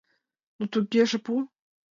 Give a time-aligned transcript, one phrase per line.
[0.71, 1.33] —Тугеже пу.